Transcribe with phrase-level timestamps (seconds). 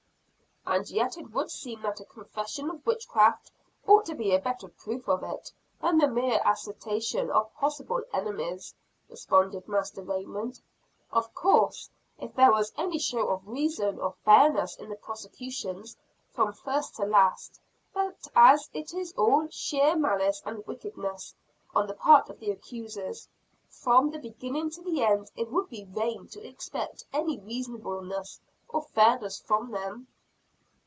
[0.63, 3.51] "And yet it would seem that a confession of witchcraft
[3.87, 8.73] ought to be a better proof of it, than the mere assertion of possible enemies,"
[9.09, 10.61] responded Master Raymond.
[11.11, 15.97] "Of course if there was any show of reason or fairness in the prosecutions,
[16.29, 17.59] from first to last;
[17.91, 21.33] but as it is all sheer malice and wickedness,
[21.75, 23.27] on the part of the accusers,
[23.67, 28.39] from the beginning to the end, it would be vain to expect any reasonableness
[28.69, 30.07] or fairness from them."